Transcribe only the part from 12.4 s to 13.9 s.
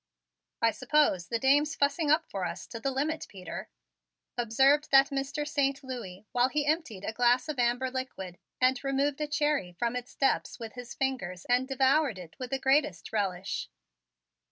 the greatest relish.